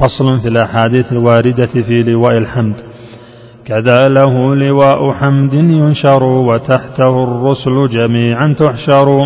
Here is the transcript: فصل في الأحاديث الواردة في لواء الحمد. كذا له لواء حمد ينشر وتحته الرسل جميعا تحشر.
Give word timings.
فصل 0.00 0.40
في 0.40 0.48
الأحاديث 0.48 1.12
الواردة 1.12 1.66
في 1.66 2.02
لواء 2.02 2.38
الحمد. 2.38 2.74
كذا 3.66 4.08
له 4.08 4.54
لواء 4.54 5.12
حمد 5.12 5.54
ينشر 5.54 6.22
وتحته 6.22 7.24
الرسل 7.24 7.88
جميعا 7.88 8.54
تحشر. 8.58 9.20